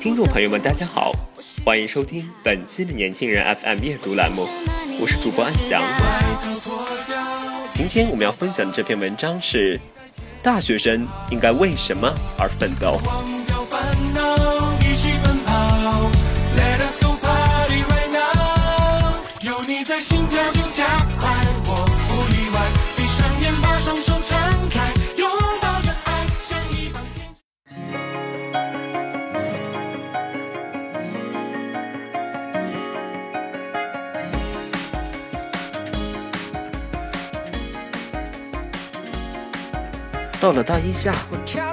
[0.00, 1.12] 听众朋友们，大家好，
[1.64, 4.48] 欢迎收听本期的年轻人 FM 阅读栏目，
[5.00, 5.80] 我是主播安翔。
[7.72, 9.80] 今天我们要分享的这篇文章是：
[10.42, 12.98] 大学生应该为什么而奋斗？
[20.00, 20.84] 心跳就加
[21.20, 21.30] 快，
[40.44, 41.10] 到了大一下，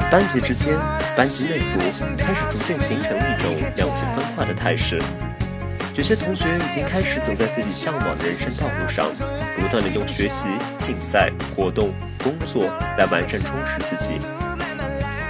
[0.09, 0.73] 班级之间、
[1.17, 1.80] 班级内部
[2.17, 4.97] 开始逐渐形成一种两极分化的态势。
[5.94, 9.09] 有些同学已经开始走在自己向往的人生道路上，
[9.58, 10.47] 不断的用学习、
[10.80, 11.92] 竞赛、活动、
[12.23, 12.64] 工作
[12.97, 14.14] 来完善充实自己；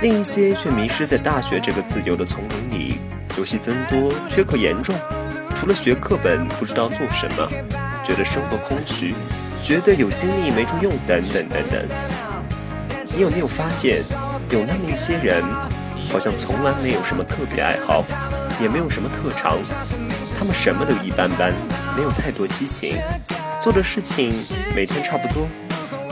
[0.03, 2.99] 另一些却迷失在大学这个自由的丛林里，
[3.39, 4.93] 游戏增多，缺课严重，
[5.55, 7.49] 除了学课本不知道做什么，
[8.05, 9.15] 觉得生活空虚，
[9.63, 12.30] 觉得有心力没处用，等等等等。
[13.13, 14.01] 你有没有发现，
[14.49, 15.43] 有那么一些人，
[16.11, 18.03] 好像从来没有什么特别爱好，
[18.61, 19.57] 也没有什么特长，
[20.37, 21.53] 他们什么都一般般，
[21.95, 22.97] 没有太多激情，
[23.61, 24.33] 做的事情
[24.73, 25.45] 每天差不多，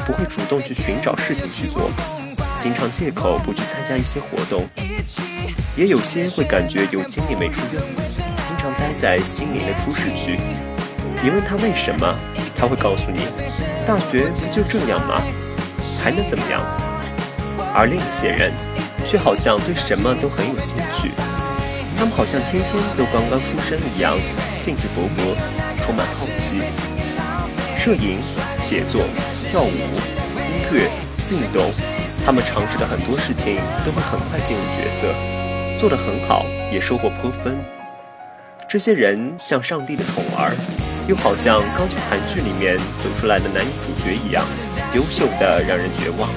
[0.05, 1.89] 不会主动去寻找事情去做，
[2.59, 4.67] 经常借口不去参加一些活动，
[5.77, 7.81] 也有些会感觉有精力没处用，
[8.43, 10.37] 经常待在心灵的舒适区。
[11.23, 12.15] 你问他为什么，
[12.55, 13.21] 他会告诉你，
[13.87, 15.21] 大学不就这样吗？
[16.01, 16.61] 还能怎么样？
[17.79, 18.51] 而另一些人，
[19.05, 21.11] 却好像对什么都很有兴趣，
[21.97, 24.19] 他们好像天天都刚刚出生一样，
[24.57, 25.31] 兴致勃勃，
[25.81, 26.59] 充满好奇。
[27.77, 28.17] 摄影、
[28.59, 29.03] 写作、
[29.47, 30.91] 跳舞、音乐、
[31.31, 31.71] 运动，
[32.25, 35.15] 他们尝试的很多事情都会很快进入角色，
[35.79, 37.57] 做得很好，也收获颇丰。
[38.67, 40.51] 这些人像上帝的宠儿，
[41.07, 44.43] 又好像刚从韩剧里面走出来的男女主角一样，
[44.93, 46.29] 优秀的让人绝望。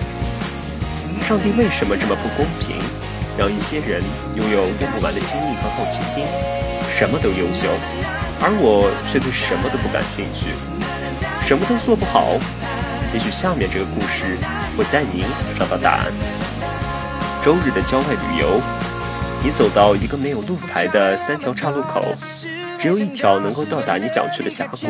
[1.22, 2.76] 上帝为什么这么不公平，
[3.38, 4.02] 让一些人
[4.34, 6.24] 拥有用不完的精力和好奇心，
[6.90, 7.68] 什么都优秀，
[8.40, 10.48] 而我却对什么都不感兴趣，
[11.42, 12.34] 什么都做不好？
[13.14, 14.36] 也许下面这个故事
[14.76, 15.24] 会带你
[15.58, 16.12] 找到答案。
[17.40, 18.60] 周日的郊外旅游，
[19.42, 22.02] 你走到一个没有路牌的三条岔路口，
[22.78, 24.88] 只有一条能够到达你想去的峡谷，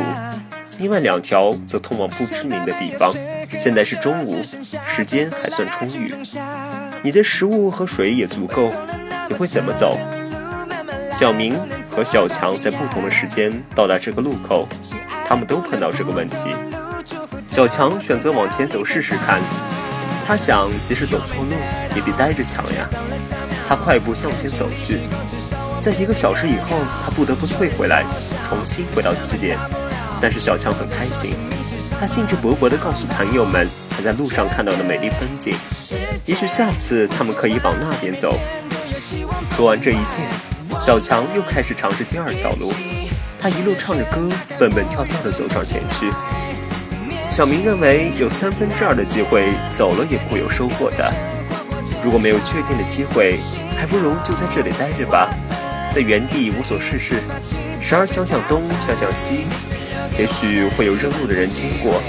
[0.79, 3.15] 另外两条则通往不知名的地方。
[3.59, 4.43] 现在是中午，
[4.87, 6.15] 时间还算充裕，
[7.03, 8.73] 你的食物和水也足够，
[9.29, 9.99] 你会怎么走？
[11.15, 11.59] 小明
[11.91, 14.67] 和小强在不同的时间到达这个路口，
[15.27, 16.49] 他们都碰到这个问题。
[17.49, 19.41] 小强选择往前走试试看，
[20.27, 21.55] 他想，即使走错路，
[21.95, 22.89] 也比呆着强呀。
[23.69, 25.01] 他快步向前走去，
[25.81, 28.05] 在一个小时以后，他不得不退回来，
[28.49, 29.59] 重新回到起点。
[30.23, 31.35] 但是小强很开心，
[31.99, 35.53] 他兴致勃勃地告诉朋友们他在路上看到的美丽风景，
[36.25, 38.39] 也许下次他们可以往那边走。
[39.51, 40.21] 说完这一切，
[40.79, 42.73] 小强又开始尝试第二条路，
[43.37, 46.13] 他一路唱着歌，蹦蹦跳跳地走上前去。
[47.29, 51.13] 小明认为有三分之二的机会走了也不会有收获的，
[52.05, 53.41] 如果没有确定的机会，
[53.77, 55.35] 还不如就在这里待着吧，
[55.93, 57.17] 在原地无所事事，
[57.81, 59.47] 时而想想东，想想西，
[60.19, 62.01] 也许会有认路的人经过，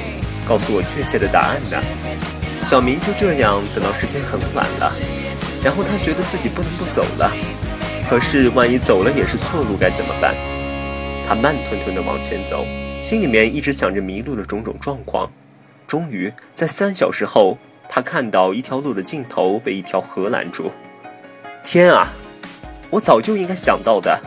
[0.46, 1.82] 告诉我确切的答案呢。
[2.64, 4.92] 小明就这样等到时间很晚了，
[5.64, 7.32] 然后他觉得自己不能不走了，
[8.10, 10.36] 可是万一走了也是错路该怎么办？
[11.26, 12.66] 他慢吞吞地往前走，
[13.00, 15.32] 心里面一直想着迷路的种种状况。
[15.88, 17.58] 终于在三小时后，
[17.88, 20.72] 他看到一条路的尽头被一条河拦住。
[21.64, 22.12] 天啊！
[22.90, 24.20] 我早就应该想到的，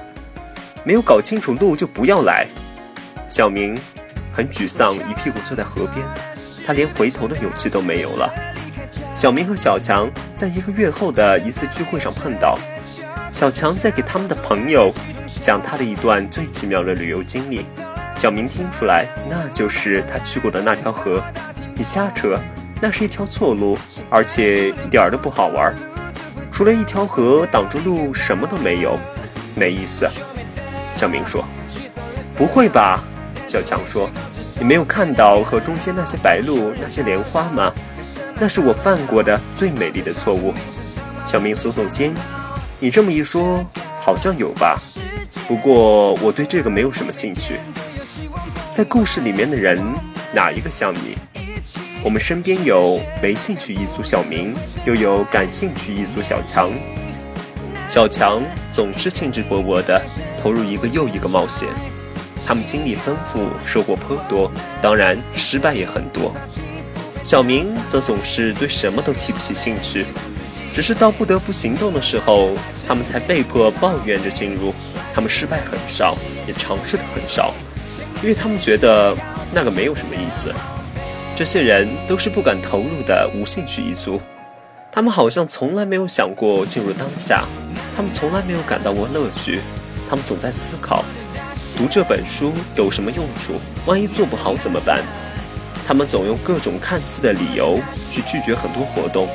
[0.85, 2.47] 没有搞清楚路就不要来。
[3.29, 3.77] 小明
[4.33, 6.07] 很沮丧，一屁股坐在河边，
[6.67, 8.33] 他连回头的勇气都没有了。
[9.15, 12.59] 小明和小强在一个月后的一次聚会上碰到，
[13.33, 14.93] 小强在给他们的朋友
[15.41, 17.67] 讲他的一段最奇妙的旅游经历。
[18.15, 21.23] 小明听出来，那就是他去过的那条河。
[21.75, 22.39] 你瞎扯，
[22.81, 23.77] 那是一条错路，
[24.09, 25.75] 而且一点儿都不好玩。
[26.51, 28.99] 除了一条河挡住路，什么都没有，
[29.55, 30.09] 没意思。
[30.95, 31.45] 小明说
[32.35, 33.05] ：“不会吧？”
[33.47, 34.11] 小强说
[34.59, 37.73] ：“你没有看到河中间那些白鹭，那些莲花吗？
[38.41, 40.53] 那是我犯过的最美丽的错误。”
[41.27, 42.15] 小明耸耸肩
[42.79, 43.65] ：“你这么一说，
[44.01, 44.79] 好像有吧？
[45.47, 47.61] 不过我对这个没有什么兴趣。
[48.71, 49.81] 在故事里面的人，
[50.35, 51.17] 哪一个像你？”
[52.05, 54.55] 我们身边有没兴趣一族小明，
[54.85, 56.71] 又有感兴趣一族小强。
[57.89, 60.01] 小强总是兴致勃勃地
[60.41, 61.69] 投入一个又一个冒险，
[62.47, 64.51] 他们经历丰富，收获颇多，
[64.81, 66.33] 当然失败也很多。
[67.25, 70.07] 小明则总是对什么都提不起兴趣，
[70.73, 72.53] 只是到不得不行动的时候，
[72.87, 74.73] 他们才被迫抱怨着进入。
[75.13, 76.17] 他们失败很少，
[76.47, 77.53] 也尝试的很少，
[78.23, 79.17] 因为他们觉得
[79.53, 80.53] 那个没有什么意思。
[81.35, 84.21] 这些人都是不敢投入的无兴趣一族，
[84.93, 87.45] 他们好像从来没有想过进入当下，
[87.97, 89.61] 他们从来没有感到过乐趣，
[90.09, 91.05] 他们总在思考，
[91.77, 93.61] 读这本书有什么用处？
[93.85, 95.05] 万一做不好怎么办？
[95.87, 97.79] 他们总用各种看似的理由
[98.11, 99.29] 去拒绝很多活动，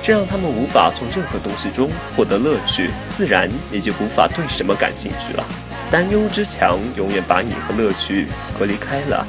[0.00, 5.44] 这让他们无法从任何东西中获得乐趣，自然也就无法对什么感兴趣了。
[5.90, 9.26] 担忧之墙永远把你和乐趣隔离开了。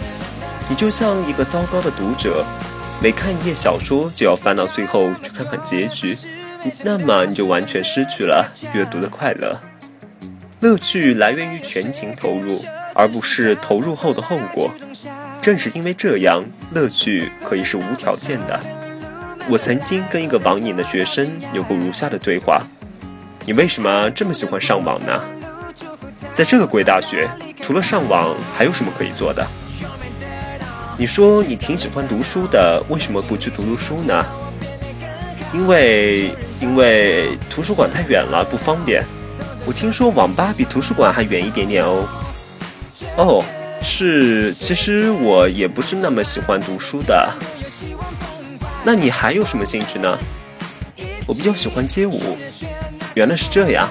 [0.70, 2.46] 你就像一个糟糕的读者，
[3.02, 6.16] 每看一页小说就要翻到最后去看看结局，
[6.84, 9.60] 那么你就完全失去了阅读的快乐。
[10.62, 12.64] 乐趣来源于全情投入，
[12.94, 14.70] 而不是投入后的后果。
[15.42, 18.60] 正是因为这样，乐趣可以是无条件的。
[19.50, 22.62] 我曾经跟一个网瘾的学生有过如下的对话：
[23.44, 25.20] 你为什么这么喜欢上网呢？
[26.32, 27.28] 在这个贵大学，
[27.60, 29.44] 除了上网，还有什么可以做的？
[30.96, 34.24] 你说你挺喜欢读书的，为什么不去读读书呢？
[35.52, 39.04] 因为因为图书馆太远了，不方便。
[39.66, 42.08] 我听说网吧比图书馆还远一点点哦。
[43.18, 43.44] 哦，
[43.84, 47.32] 是，其实我也不是那么喜欢读书的。
[48.84, 50.18] 那你还有什么兴趣呢？
[51.28, 52.38] 我比较喜欢街舞。
[53.14, 53.88] 原来是这样。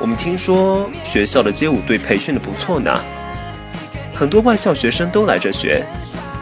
[0.00, 2.90] 我们听说学校的街舞队培训的不错呢，
[4.12, 5.84] 很多外校学生都来这学。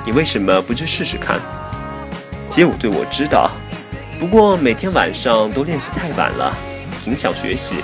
[0.05, 1.39] 你为什么不去试试看？
[2.49, 3.51] 街舞队我知道，
[4.19, 6.57] 不过每天晚上都练习太晚了，
[7.07, 7.77] 影响学习。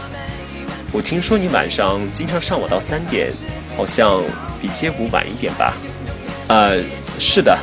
[0.91, 3.31] 我听说你晚上经常上网到三点，
[3.77, 4.23] 好像
[4.61, 5.75] 比街舞晚一点吧？
[6.49, 6.83] 呃，
[7.19, 7.57] 是的。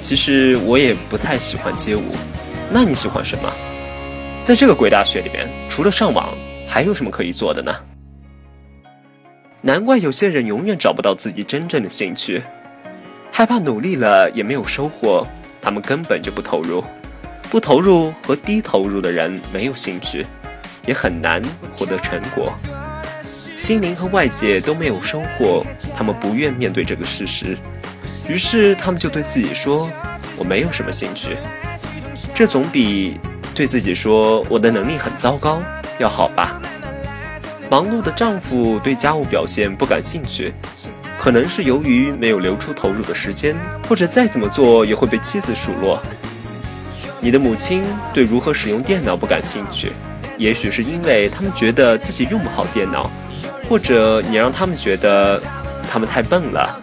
[0.00, 2.02] 其实我也不太喜欢街舞。
[2.70, 3.50] 那你喜欢什么？
[4.42, 6.34] 在这个鬼大学里面，除了上网，
[6.66, 7.72] 还有什么可以做的呢？
[9.62, 12.42] 难怪有些人永远找不到自己真正的兴趣。
[13.30, 15.26] 害怕努力了也没有收获，
[15.62, 16.84] 他们根本就不投入。
[17.50, 20.26] 不投入和低投入的人没有兴趣，
[20.86, 21.42] 也很难
[21.74, 22.52] 获得成果。
[23.56, 25.64] 心灵和外界都没有收获，
[25.94, 27.56] 他们不愿面对这个事实，
[28.28, 29.88] 于是他们就对自己说
[30.36, 31.36] ：“我没有什么兴趣。”
[32.34, 33.20] 这总比
[33.54, 35.62] 对自己说“我的能力很糟糕”
[35.98, 36.60] 要好吧？
[37.70, 40.52] 忙碌的丈夫对家务表现不感兴趣。
[41.16, 43.56] 可能是由于没有留出投入的时间，
[43.88, 46.02] 或者再怎么做也会被妻子数落。
[47.20, 49.92] 你的母亲对如何使用电脑不感兴趣，
[50.38, 53.10] 也许是因为他们觉得自己用不好电脑，
[53.68, 55.42] 或者你让他们觉得
[55.90, 56.80] 他们太笨了。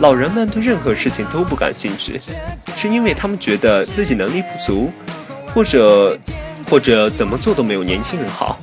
[0.00, 2.20] 老人们对任何事情都不感兴趣，
[2.76, 4.92] 是因为他们觉得自己能力不足，
[5.54, 6.18] 或者
[6.70, 8.60] 或者怎么做都没有年轻人好。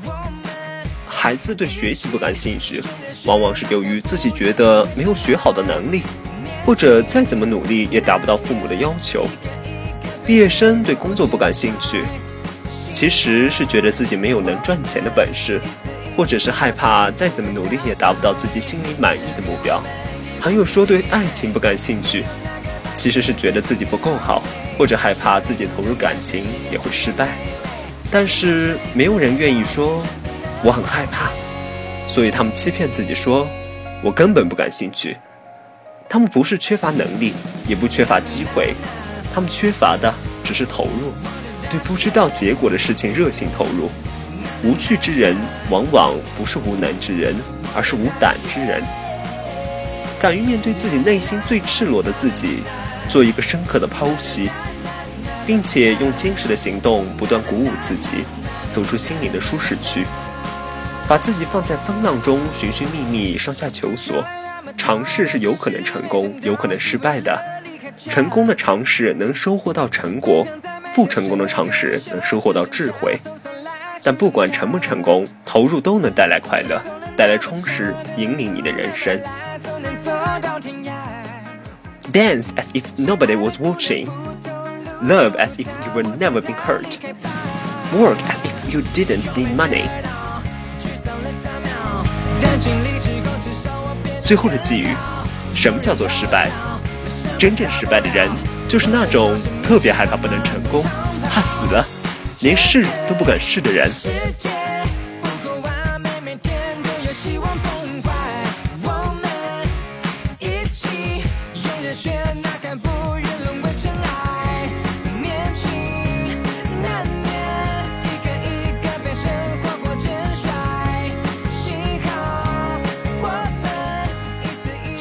[1.08, 2.84] 孩子对学习不感兴趣。
[3.26, 6.04] 往往是由于自己觉得没有学好的能力，
[6.64, 9.26] 或者再怎么努力也达不到父母的要求。
[10.24, 12.04] 毕业生对工作不感兴趣，
[13.06, 15.62] 其实是觉得自己没有能赚钱的本事，
[16.18, 19.80] 或者是害怕再怎么努力也达不到自己心里满意的目标。
[20.42, 22.24] 还有说对爱情不感兴趣，
[22.96, 24.42] 其实是觉得自己不够好，
[24.76, 27.28] 或者害怕自己投入感情也会失败。
[28.10, 30.02] 但是没有人愿意说
[30.64, 31.30] 我很害怕。
[32.08, 33.48] 所以他们欺骗自己说
[34.02, 35.16] ：“我根本不感兴趣。”
[36.10, 37.34] 他们不是缺乏能力，
[37.68, 38.74] 也不缺乏机会，
[39.32, 40.12] 他们缺乏的
[40.44, 41.14] 只是投入，
[41.76, 43.92] 对不知道结果的事情热情投入。
[44.64, 45.36] 无趣之人
[45.70, 47.36] 往往不是无能之人，
[47.76, 48.82] 而是无胆之人。
[50.18, 52.60] 敢于面对自己内心最赤裸的自己，
[53.10, 54.50] 做一个深刻的剖析，
[55.46, 58.24] 并且用坚实的行动不断鼓舞自己，
[58.72, 60.06] 走出心灵的舒适区。
[61.10, 64.24] 把自己放在风浪中寻寻觅觅，上下求索。
[64.78, 67.38] 尝试是有可能成功，有可能失败的。
[67.98, 70.46] 成功的尝试能收获到成果，
[70.96, 73.20] 不成功的尝试能收获到智慧。
[74.02, 76.82] 但不管成不成功，投入都能带来快乐，
[77.18, 79.20] 带来充实，引领你的人生。
[82.14, 84.08] Dance as if nobody was watching.
[85.02, 87.00] Love as if you were never been hurt.
[87.94, 89.84] Work as if you didn't need money.
[94.22, 94.96] 最后的寄语：
[95.54, 96.50] 什么叫做失败？
[97.38, 98.30] 真正失败的人，
[98.68, 100.84] 就是那种特别害怕不能成功，
[101.30, 101.86] 怕死了，
[102.42, 103.90] 连试都不敢试的人。